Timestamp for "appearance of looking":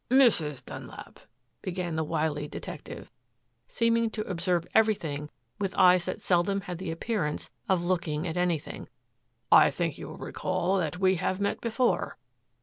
6.89-8.25